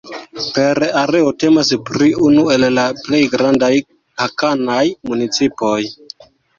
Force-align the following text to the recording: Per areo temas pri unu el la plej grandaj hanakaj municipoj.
Per 0.53 0.79
areo 1.01 1.29
temas 1.43 1.69
pri 1.91 2.09
unu 2.29 2.47
el 2.57 2.67
la 2.79 2.87
plej 3.05 3.23
grandaj 3.37 3.73
hanakaj 3.85 4.83
municipoj. 5.15 5.81